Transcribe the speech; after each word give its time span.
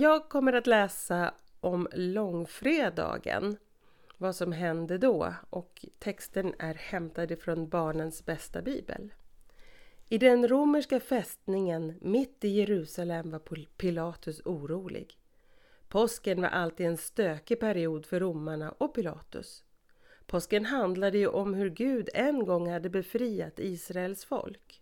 Jag 0.00 0.28
kommer 0.28 0.52
att 0.52 0.66
läsa 0.66 1.34
om 1.60 1.88
långfredagen, 1.92 3.56
vad 4.16 4.36
som 4.36 4.52
hände 4.52 4.98
då 4.98 5.34
och 5.50 5.84
texten 5.98 6.54
är 6.58 6.74
hämtad 6.74 7.30
ifrån 7.30 7.68
Barnens 7.68 8.24
bästa 8.24 8.62
bibel. 8.62 9.14
I 10.08 10.18
den 10.18 10.48
romerska 10.48 11.00
fästningen 11.00 11.98
mitt 12.00 12.44
i 12.44 12.48
Jerusalem 12.48 13.30
var 13.30 13.66
Pilatus 13.76 14.40
orolig. 14.44 15.18
Påsken 15.88 16.40
var 16.40 16.48
alltid 16.48 16.86
en 16.86 16.96
stökig 16.96 17.60
period 17.60 18.06
för 18.06 18.20
romarna 18.20 18.70
och 18.70 18.94
Pilatus. 18.94 19.64
Påsken 20.26 20.64
handlade 20.64 21.18
ju 21.18 21.26
om 21.26 21.54
hur 21.54 21.70
Gud 21.70 22.08
en 22.14 22.44
gång 22.44 22.70
hade 22.70 22.90
befriat 22.90 23.58
Israels 23.58 24.24
folk. 24.24 24.79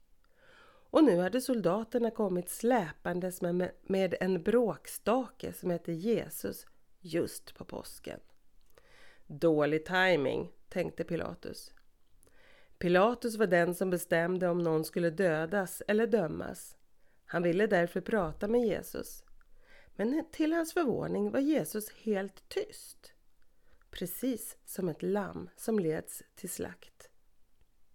Och 0.91 1.05
nu 1.05 1.19
hade 1.19 1.41
soldaterna 1.41 2.10
kommit 2.10 2.49
släpandes 2.49 3.43
med, 3.43 3.71
med 3.82 4.15
en 4.21 4.43
bråkstake 4.43 5.52
som 5.52 5.71
hette 5.71 5.93
Jesus 5.93 6.66
just 7.01 7.54
på 7.54 7.65
påsken. 7.65 8.21
Dålig 9.26 9.85
timing, 9.85 10.52
tänkte 10.68 11.04
Pilatus. 11.04 11.74
Pilatus 12.79 13.37
var 13.37 13.46
den 13.46 13.74
som 13.74 13.90
bestämde 13.90 14.48
om 14.48 14.59
någon 14.59 14.85
skulle 14.85 15.10
dödas 15.10 15.82
eller 15.88 16.07
dömas. 16.07 16.76
Han 17.24 17.43
ville 17.43 17.66
därför 17.66 18.01
prata 18.01 18.48
med 18.48 18.60
Jesus. 18.60 19.24
Men 19.96 20.24
till 20.32 20.52
hans 20.52 20.73
förvåning 20.73 21.30
var 21.30 21.41
Jesus 21.41 21.91
helt 21.91 22.48
tyst. 22.48 23.13
Precis 23.91 24.59
som 24.65 24.88
ett 24.88 25.02
lamm 25.02 25.51
som 25.57 25.79
leds 25.79 26.23
till 26.35 26.51
slakt. 26.51 27.10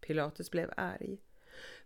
Pilatus 0.02 0.52
blev 0.52 0.74
arg. 0.78 1.22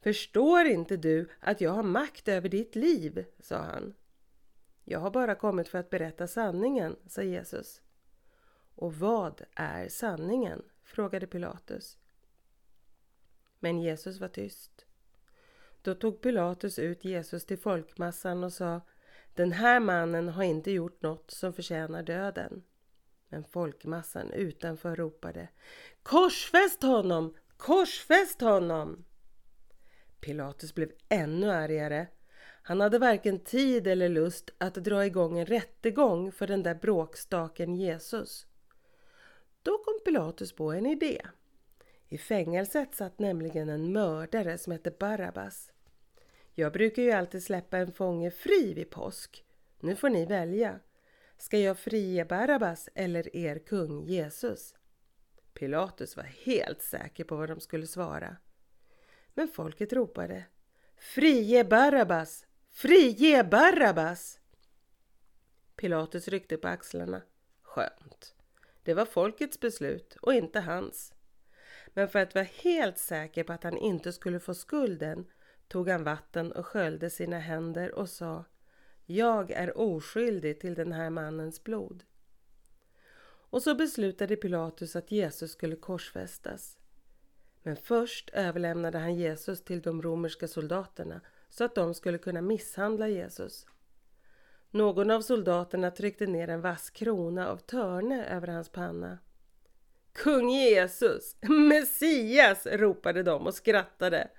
Förstår 0.01 0.65
inte 0.65 0.97
du 0.97 1.29
att 1.39 1.61
jag 1.61 1.71
har 1.71 1.83
makt 1.83 2.27
över 2.27 2.49
ditt 2.49 2.75
liv? 2.75 3.25
sa 3.39 3.57
han. 3.57 3.93
Jag 4.83 4.99
har 4.99 5.11
bara 5.11 5.35
kommit 5.35 5.67
för 5.67 5.77
att 5.77 5.89
berätta 5.89 6.27
sanningen, 6.27 6.95
sa 7.07 7.23
Jesus. 7.23 7.81
Och 8.75 8.93
vad 8.93 9.41
är 9.55 9.87
sanningen? 9.89 10.61
frågade 10.83 11.27
Pilatus. 11.27 11.97
Men 13.59 13.79
Jesus 13.79 14.19
var 14.19 14.27
tyst. 14.27 14.85
Då 15.81 15.95
tog 15.95 16.21
Pilatus 16.21 16.79
ut 16.79 17.05
Jesus 17.05 17.45
till 17.45 17.57
folkmassan 17.57 18.43
och 18.43 18.53
sa 18.53 18.81
Den 19.33 19.51
här 19.51 19.79
mannen 19.79 20.29
har 20.29 20.43
inte 20.43 20.71
gjort 20.71 21.01
något 21.01 21.31
som 21.31 21.53
förtjänar 21.53 22.03
döden. 22.03 22.63
Men 23.29 23.43
folkmassan 23.43 24.31
utanför 24.31 24.95
ropade 24.95 25.47
Korsfäst 26.03 26.81
honom! 26.81 27.35
Korsfäst 27.57 28.41
honom! 28.41 29.05
Pilatus 30.21 30.75
blev 30.75 30.91
ännu 31.09 31.51
argare. 31.51 32.07
Han 32.61 32.81
hade 32.81 32.99
varken 32.99 33.39
tid 33.39 33.87
eller 33.87 34.09
lust 34.09 34.49
att 34.57 34.73
dra 34.73 35.05
igång 35.05 35.39
en 35.39 35.45
rättegång 35.45 36.31
för 36.31 36.47
den 36.47 36.63
där 36.63 36.75
bråkstaken 36.75 37.75
Jesus. 37.75 38.47
Då 39.63 39.77
kom 39.77 39.99
Pilatus 40.05 40.51
på 40.51 40.71
en 40.71 40.85
idé. 40.85 41.21
I 42.09 42.17
fängelset 42.17 42.95
satt 42.95 43.19
nämligen 43.19 43.69
en 43.69 43.91
mördare 43.91 44.57
som 44.57 44.71
hette 44.71 44.91
Barabbas. 44.91 45.71
Jag 46.53 46.73
brukar 46.73 47.03
ju 47.03 47.11
alltid 47.11 47.43
släppa 47.43 47.77
en 47.77 47.91
fånge 47.91 48.31
fri 48.31 48.73
vid 48.73 48.89
påsk. 48.89 49.45
Nu 49.79 49.95
får 49.95 50.09
ni 50.09 50.25
välja. 50.25 50.79
Ska 51.37 51.57
jag 51.57 51.77
frige 51.77 52.25
Barabbas 52.25 52.89
eller 52.95 53.35
er 53.35 53.59
kung 53.59 54.03
Jesus? 54.03 54.75
Pilatus 55.53 56.17
var 56.17 56.23
helt 56.23 56.81
säker 56.81 57.23
på 57.23 57.35
vad 57.35 57.49
de 57.49 57.59
skulle 57.59 57.87
svara. 57.87 58.37
Men 59.37 59.47
folket 59.47 59.93
ropade 59.93 60.45
Frige 60.97 61.63
Barabbas! 61.63 62.45
Frige 62.71 63.43
Barabbas! 63.43 64.39
Pilatus 65.75 66.27
ryckte 66.27 66.57
på 66.57 66.67
axlarna. 66.67 67.21
Skönt. 67.61 68.35
Det 68.83 68.93
var 68.93 69.05
folkets 69.05 69.59
beslut 69.59 70.17
och 70.21 70.33
inte 70.33 70.59
hans. 70.59 71.13
Men 71.93 72.09
för 72.09 72.19
att 72.19 72.35
vara 72.35 72.45
helt 72.45 72.97
säker 72.97 73.43
på 73.43 73.53
att 73.53 73.63
han 73.63 73.77
inte 73.77 74.13
skulle 74.13 74.39
få 74.39 74.53
skulden 74.53 75.25
tog 75.67 75.89
han 75.89 76.03
vatten 76.03 76.51
och 76.51 76.65
sköljde 76.65 77.09
sina 77.09 77.39
händer 77.39 77.95
och 77.95 78.09
sa 78.09 78.45
Jag 79.05 79.51
är 79.51 79.77
oskyldig 79.77 80.59
till 80.59 80.75
den 80.75 80.91
här 80.91 81.09
mannens 81.09 81.63
blod. 81.63 82.03
Och 83.49 83.63
så 83.63 83.75
beslutade 83.75 84.35
Pilatus 84.35 84.95
att 84.95 85.11
Jesus 85.11 85.51
skulle 85.51 85.75
korsfästas. 85.75 86.77
Men 87.67 87.75
först 87.75 88.29
överlämnade 88.33 88.97
han 88.97 89.15
Jesus 89.15 89.63
till 89.63 89.81
de 89.81 90.01
romerska 90.01 90.47
soldaterna 90.47 91.21
så 91.49 91.63
att 91.63 91.75
de 91.75 91.93
skulle 91.93 92.17
kunna 92.17 92.41
misshandla 92.41 93.07
Jesus. 93.07 93.65
Någon 94.71 95.11
av 95.11 95.21
soldaterna 95.21 95.91
tryckte 95.91 96.27
ner 96.27 96.47
en 96.47 96.61
vass 96.61 96.89
krona 96.89 97.47
av 97.47 97.57
törne 97.57 98.25
över 98.25 98.47
hans 98.47 98.69
panna. 98.69 99.17
Kung 100.13 100.49
Jesus, 100.49 101.35
Messias, 101.41 102.65
ropade 102.65 103.23
de 103.23 103.47
och 103.47 103.53
skrattade. 103.53 104.29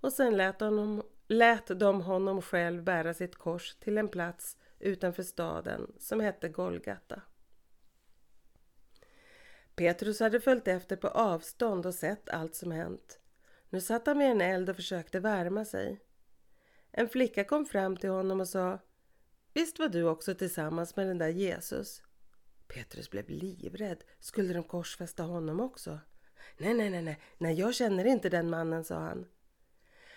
Och 0.00 0.12
sen 0.12 0.36
lät, 0.36 0.60
honom, 0.60 1.02
lät 1.28 1.80
de 1.80 2.00
honom 2.00 2.42
själv 2.42 2.82
bära 2.82 3.14
sitt 3.14 3.36
kors 3.36 3.74
till 3.74 3.98
en 3.98 4.08
plats 4.08 4.56
utanför 4.78 5.22
staden 5.22 5.92
som 5.98 6.20
hette 6.20 6.48
Golgata. 6.48 7.22
Petrus 9.76 10.20
hade 10.20 10.40
följt 10.40 10.68
efter 10.68 10.96
på 10.96 11.08
avstånd 11.08 11.86
och 11.86 11.94
sett 11.94 12.28
allt 12.28 12.54
som 12.54 12.70
hänt. 12.72 13.20
Nu 13.70 13.80
satt 13.80 14.06
han 14.06 14.18
vid 14.18 14.28
en 14.28 14.40
eld 14.40 14.70
och 14.70 14.76
försökte 14.76 15.20
värma 15.20 15.64
sig. 15.64 16.00
En 16.90 17.08
flicka 17.08 17.44
kom 17.44 17.66
fram 17.66 17.96
till 17.96 18.10
honom 18.10 18.40
och 18.40 18.48
sa 18.48 18.78
Visst 19.54 19.78
var 19.78 19.88
du 19.88 20.02
också 20.02 20.34
tillsammans 20.34 20.96
med 20.96 21.06
den 21.06 21.18
där 21.18 21.28
Jesus? 21.28 22.02
Petrus 22.66 23.10
blev 23.10 23.28
livrädd. 23.28 24.04
Skulle 24.20 24.54
de 24.54 24.62
korsfästa 24.62 25.22
honom 25.22 25.60
också? 25.60 25.98
Nej, 26.58 26.74
nej, 26.74 26.90
nej, 26.90 27.02
nej, 27.02 27.20
nej, 27.38 27.54
jag 27.54 27.74
känner 27.74 28.04
inte 28.04 28.28
den 28.28 28.50
mannen, 28.50 28.84
sa 28.84 28.98
han. 28.98 29.26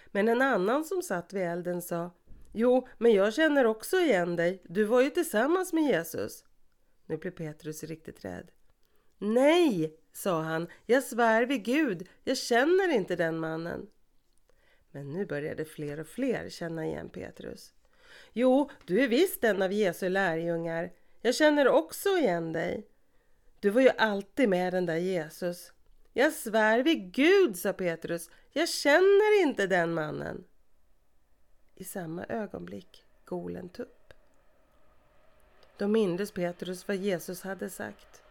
Men 0.08 0.28
en 0.28 0.42
annan 0.42 0.86
som 0.86 1.02
satt 1.02 1.34
vid 1.34 1.44
elden 1.44 1.82
sa 1.82 2.12
Jo, 2.54 2.88
men 2.98 3.14
jag 3.14 3.34
känner 3.34 3.66
också 3.66 3.98
igen 3.98 4.36
dig. 4.36 4.62
Du 4.64 4.84
var 4.84 5.02
ju 5.02 5.10
tillsammans 5.10 5.74
med 5.74 5.84
Jesus. 5.84 6.46
Nu 7.06 7.18
blev 7.18 7.32
Petrus 7.32 7.84
riktigt 7.84 8.26
rädd. 8.26 8.52
Nej, 9.20 9.98
sa 10.12 10.42
han, 10.42 10.68
jag 10.86 11.04
svär 11.04 11.46
vid 11.46 11.64
Gud, 11.64 12.08
jag 12.24 12.38
känner 12.38 12.90
inte 12.90 13.16
den 13.16 13.40
mannen. 13.40 13.88
Men 14.92 15.14
nu 15.14 15.26
började 15.26 15.66
fler 15.66 16.00
och 16.00 16.08
fler 16.08 16.50
känna 16.50 16.86
igen 16.86 17.10
Petrus. 17.10 17.74
Jo, 18.34 18.70
du 18.86 19.04
är 19.04 19.08
visst 19.08 19.44
en 19.44 19.62
av 19.62 19.74
Jesu 19.74 20.10
lärjungar. 20.10 20.92
Jag 21.22 21.36
känner 21.36 21.68
också 21.68 22.10
igen 22.10 22.54
dig. 22.54 22.88
Du 23.60 23.70
var 23.70 23.82
ju 23.82 23.90
alltid 23.90 24.50
med 24.50 24.74
den 24.74 24.86
där 24.86 24.96
Jesus. 24.96 25.74
Jag 26.14 26.34
svär 26.34 26.80
vid 26.80 27.12
Gud, 27.12 27.58
sa 27.58 27.74
Petrus. 27.74 28.30
Jag 28.52 28.70
känner 28.70 29.42
inte 29.42 29.68
den 29.68 29.94
mannen. 29.94 30.44
I 31.76 31.84
samma 31.84 32.26
ögonblick 32.26 33.06
gol 33.26 33.56
en 33.56 33.70
tupp. 33.70 34.14
Då 35.78 35.88
mindes 35.88 36.32
Petrus 36.32 36.88
vad 36.88 36.98
Jesus 36.98 37.42
hade 37.42 37.70
sagt. 37.70 38.24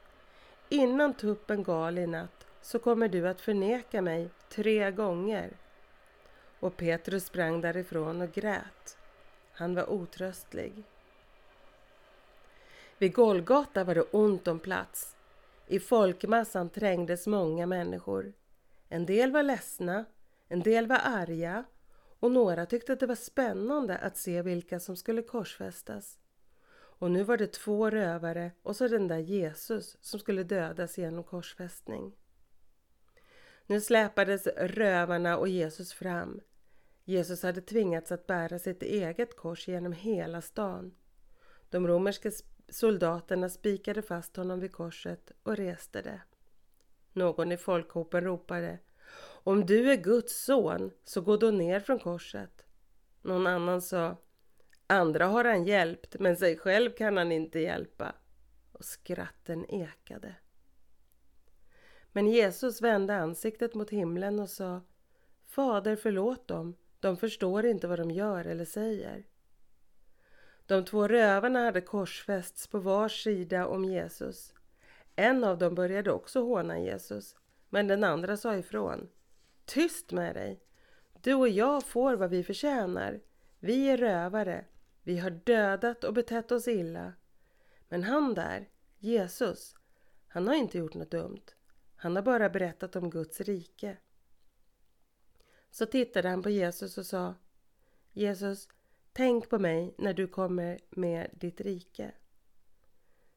Innan 0.68 1.14
tuppen 1.14 1.62
gal 1.62 1.98
i 1.98 2.06
natt 2.06 2.46
så 2.60 2.78
kommer 2.78 3.08
du 3.08 3.28
att 3.28 3.40
förneka 3.40 4.02
mig 4.02 4.30
tre 4.48 4.90
gånger. 4.90 5.56
Och 6.60 6.76
Petrus 6.76 7.24
sprang 7.24 7.60
därifrån 7.60 8.22
och 8.22 8.32
grät. 8.32 8.98
Han 9.52 9.74
var 9.74 9.90
otröstlig. 9.90 10.84
Vid 12.98 13.14
Golgata 13.14 13.84
var 13.84 13.94
det 13.94 14.02
ont 14.02 14.48
om 14.48 14.58
plats. 14.58 15.16
I 15.66 15.80
folkmassan 15.80 16.70
trängdes 16.70 17.26
många 17.26 17.66
människor. 17.66 18.32
En 18.88 19.06
del 19.06 19.32
var 19.32 19.42
ledsna, 19.42 20.04
en 20.48 20.60
del 20.60 20.86
var 20.86 21.00
arga 21.04 21.64
och 22.20 22.30
några 22.30 22.66
tyckte 22.66 22.92
att 22.92 23.00
det 23.00 23.06
var 23.06 23.14
spännande 23.14 23.98
att 23.98 24.16
se 24.16 24.42
vilka 24.42 24.80
som 24.80 24.96
skulle 24.96 25.22
korsfästas. 25.22 26.18
Och 26.98 27.10
nu 27.10 27.22
var 27.22 27.36
det 27.36 27.52
två 27.52 27.90
rövare 27.90 28.52
och 28.62 28.76
så 28.76 28.88
den 28.88 29.08
där 29.08 29.18
Jesus 29.18 29.96
som 30.00 30.20
skulle 30.20 30.42
dödas 30.42 30.98
genom 30.98 31.24
korsfästning. 31.24 32.16
Nu 33.66 33.80
släpades 33.80 34.46
rövarna 34.46 35.36
och 35.36 35.48
Jesus 35.48 35.92
fram. 35.92 36.40
Jesus 37.04 37.42
hade 37.42 37.60
tvingats 37.60 38.12
att 38.12 38.26
bära 38.26 38.58
sitt 38.58 38.82
eget 38.82 39.36
kors 39.36 39.68
genom 39.68 39.92
hela 39.92 40.40
stan. 40.40 40.94
De 41.70 41.86
romerska 41.86 42.30
soldaterna 42.68 43.48
spikade 43.48 44.02
fast 44.02 44.36
honom 44.36 44.60
vid 44.60 44.72
korset 44.72 45.32
och 45.42 45.56
reste 45.56 46.02
det. 46.02 46.20
Någon 47.12 47.52
i 47.52 47.56
folkhopen 47.56 48.24
ropade 48.24 48.78
Om 49.20 49.66
du 49.66 49.92
är 49.92 49.96
Guds 49.96 50.44
son, 50.44 50.90
så 51.04 51.20
gå 51.20 51.36
då 51.36 51.50
ner 51.50 51.80
från 51.80 51.98
korset. 51.98 52.64
Någon 53.22 53.46
annan 53.46 53.82
sa 53.82 54.16
Andra 54.90 55.26
har 55.26 55.44
han 55.44 55.64
hjälpt, 55.64 56.18
men 56.18 56.36
sig 56.36 56.56
själv 56.56 56.90
kan 56.90 57.16
han 57.16 57.32
inte 57.32 57.58
hjälpa. 57.58 58.14
Och 58.72 58.84
skratten 58.84 59.70
ekade. 59.70 60.34
Men 62.12 62.26
Jesus 62.26 62.82
vände 62.82 63.16
ansiktet 63.16 63.74
mot 63.74 63.90
himlen 63.90 64.38
och 64.38 64.48
sa 64.48 64.80
Fader, 65.44 65.96
förlåt 65.96 66.48
dem. 66.48 66.76
De 67.00 67.16
förstår 67.16 67.66
inte 67.66 67.86
vad 67.86 67.98
de 67.98 68.10
gör 68.10 68.44
eller 68.44 68.64
säger. 68.64 69.24
De 70.66 70.84
två 70.84 71.08
rövarna 71.08 71.64
hade 71.64 71.80
korsfästs 71.80 72.66
på 72.66 72.78
var 72.78 73.08
sida 73.08 73.66
om 73.66 73.84
Jesus. 73.84 74.54
En 75.16 75.44
av 75.44 75.58
dem 75.58 75.74
började 75.74 76.12
också 76.12 76.40
håna 76.40 76.78
Jesus, 76.78 77.36
men 77.68 77.86
den 77.86 78.04
andra 78.04 78.36
sa 78.36 78.56
ifrån. 78.56 79.08
Tyst 79.64 80.12
med 80.12 80.34
dig! 80.34 80.60
Du 81.22 81.34
och 81.34 81.48
jag 81.48 81.84
får 81.84 82.16
vad 82.16 82.30
vi 82.30 82.44
förtjänar. 82.44 83.20
Vi 83.58 83.90
är 83.90 83.96
rövare. 83.96 84.64
Vi 85.08 85.18
har 85.18 85.30
dödat 85.30 86.04
och 86.04 86.14
betett 86.14 86.52
oss 86.52 86.68
illa. 86.68 87.12
Men 87.88 88.02
han 88.02 88.34
där, 88.34 88.68
Jesus, 88.98 89.74
han 90.26 90.48
har 90.48 90.54
inte 90.54 90.78
gjort 90.78 90.94
något 90.94 91.10
dumt. 91.10 91.44
Han 91.96 92.16
har 92.16 92.22
bara 92.22 92.50
berättat 92.50 92.96
om 92.96 93.10
Guds 93.10 93.40
rike. 93.40 93.96
Så 95.70 95.86
tittade 95.86 96.28
han 96.28 96.42
på 96.42 96.50
Jesus 96.50 96.98
och 96.98 97.06
sa 97.06 97.34
Jesus, 98.12 98.68
tänk 99.12 99.48
på 99.48 99.58
mig 99.58 99.94
när 99.98 100.14
du 100.14 100.26
kommer 100.26 100.80
med 100.90 101.30
ditt 101.32 101.60
rike. 101.60 102.12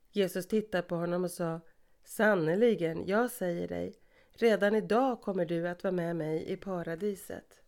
Jesus 0.09 0.47
tittade 0.47 0.83
på 0.83 0.95
honom 0.95 1.23
och 1.23 1.31
sa 1.31 1.61
Sannerligen, 2.03 3.07
jag 3.07 3.31
säger 3.31 3.67
dig, 3.67 3.95
redan 4.31 4.75
idag 4.75 5.21
kommer 5.21 5.45
du 5.45 5.67
att 5.67 5.83
vara 5.83 5.91
med 5.91 6.15
mig 6.15 6.51
i 6.51 6.57
paradiset. 6.57 7.60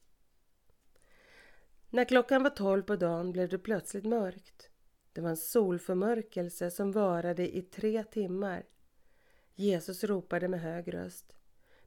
När 1.93 2.05
klockan 2.05 2.43
var 2.43 2.49
tolv 2.49 2.83
på 2.83 2.95
dagen 2.95 3.31
blev 3.31 3.49
det 3.49 3.57
plötsligt 3.57 4.05
mörkt. 4.05 4.69
Det 5.13 5.21
var 5.21 5.29
en 5.29 5.37
solförmörkelse 5.37 6.71
som 6.71 6.91
varade 6.91 7.57
i 7.57 7.61
tre 7.61 8.03
timmar. 8.03 8.65
Jesus 9.55 10.03
ropade 10.03 10.47
med 10.47 10.61
hög 10.61 10.93
röst. 10.93 11.33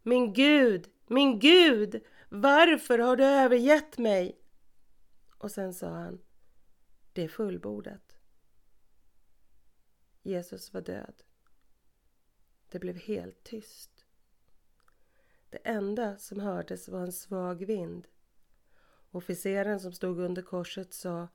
Min 0.03 0.33
Gud, 0.33 0.89
min 1.07 1.39
Gud, 1.39 2.05
varför 2.29 2.99
har 2.99 3.17
du 3.17 3.25
övergett 3.25 3.99
mig? 3.99 4.41
Och 5.39 5.51
sen 5.51 5.75
sa 5.75 5.89
han, 5.89 6.21
det 7.13 7.23
är 7.23 7.29
fullbordat. 7.29 8.17
Jesus 10.23 10.75
var 10.75 10.81
död. 10.81 11.23
Det 12.71 12.79
blev 12.79 12.97
helt 12.97 13.45
tyst. 13.45 14.05
Det 15.51 15.59
enda 15.65 16.19
som 16.19 16.41
hördes 16.41 16.89
var 16.89 17.01
en 17.01 17.13
svag 17.13 17.65
vind. 17.67 18.09
Officeren 19.17 19.81
som 19.81 19.93
stod 19.93 20.21
under 20.21 20.43
korset 20.43 20.95
sa 20.95 21.29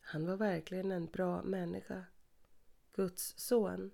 han 0.00 0.26
var 0.26 0.36
verkligen 0.36 0.92
en 0.92 1.06
bra 1.06 1.42
människa. 1.42 2.04
Guds 2.92 3.34
son. 3.38 3.90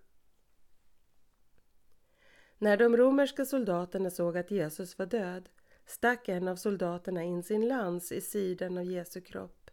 När 2.58 2.76
de 2.76 2.96
romerska 2.96 3.44
soldaterna 3.44 4.10
såg 4.10 4.36
att 4.38 4.50
Jesus 4.50 4.98
var 4.98 5.06
död 5.06 5.48
stack 5.86 6.28
en 6.28 6.48
av 6.48 6.56
soldaterna 6.56 7.22
in 7.22 7.42
sin 7.42 7.68
lans 7.68 8.12
i 8.12 8.20
sidan 8.20 8.78
av 8.78 8.84
Jesu 8.84 9.20
kropp. 9.20 9.70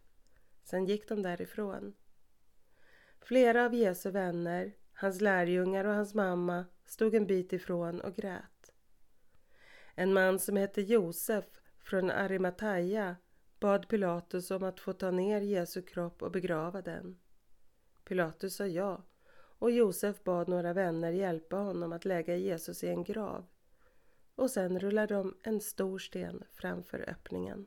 Sen 0.64 0.84
gick 0.84 1.08
de 1.08 1.22
därifrån. 1.22 1.94
Flera 3.20 3.64
av 3.64 3.74
Jesu 3.74 4.10
vänner, 4.10 4.72
hans 4.92 5.20
lärjungar 5.20 5.84
och 5.84 5.94
hans 5.94 6.14
mamma 6.14 6.64
stod 6.86 7.14
en 7.14 7.26
bit 7.26 7.52
ifrån 7.52 8.00
och 8.00 8.14
grät. 8.14 8.72
En 9.94 10.12
man 10.12 10.38
som 10.38 10.56
hette 10.56 10.82
Josef 10.82 11.44
från 11.78 12.10
Arimataya 12.10 13.16
bad 13.64 13.88
Pilatus 13.88 14.50
om 14.50 14.62
att 14.62 14.80
få 14.80 14.92
ta 14.92 15.10
ner 15.10 15.40
Jesu 15.40 15.82
kropp 15.82 16.22
och 16.22 16.30
begrava 16.30 16.82
den. 16.82 17.18
Pilatus 18.04 18.56
sa 18.56 18.66
ja 18.66 19.02
och 19.34 19.70
Josef 19.70 20.24
bad 20.24 20.48
några 20.48 20.72
vänner 20.72 21.12
hjälpa 21.12 21.56
honom 21.56 21.92
att 21.92 22.04
lägga 22.04 22.36
Jesus 22.36 22.84
i 22.84 22.88
en 22.88 23.04
grav 23.04 23.46
och 24.34 24.50
sen 24.50 24.80
rullade 24.80 25.14
de 25.14 25.36
en 25.42 25.60
stor 25.60 25.98
sten 25.98 26.44
framför 26.52 27.10
öppningen. 27.10 27.66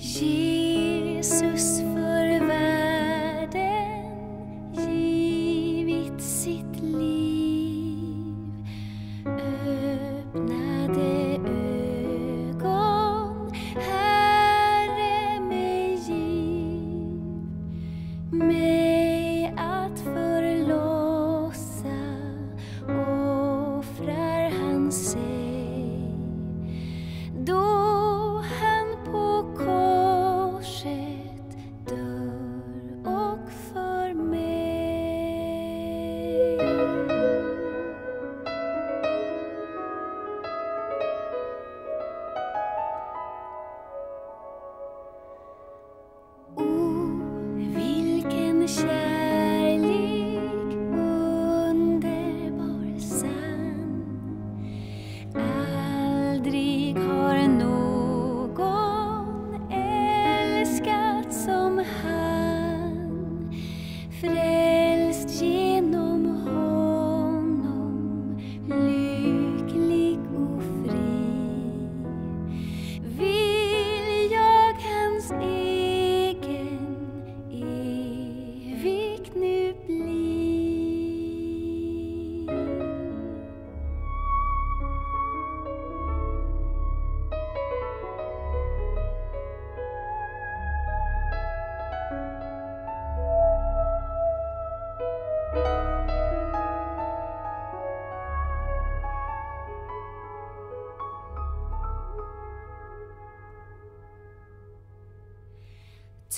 心。 0.00 0.39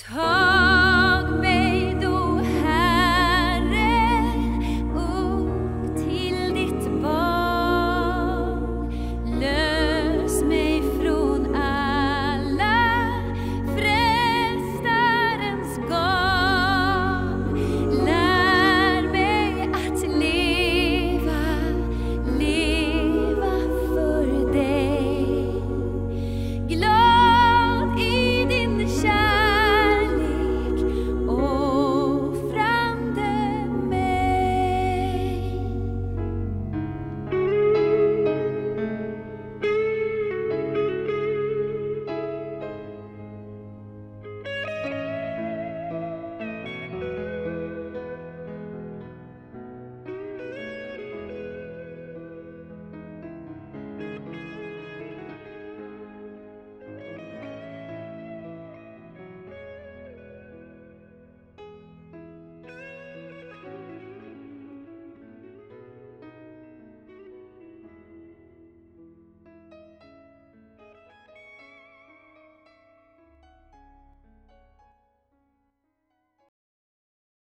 hard. 0.05 0.32